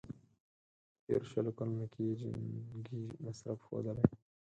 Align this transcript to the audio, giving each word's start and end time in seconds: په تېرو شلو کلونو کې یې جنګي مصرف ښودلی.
په 0.93 0.97
تېرو 1.05 1.25
شلو 1.31 1.51
کلونو 1.57 1.85
کې 1.93 2.01
یې 2.07 2.13
جنګي 2.21 3.01
مصرف 3.23 3.57
ښودلی. 3.65 4.05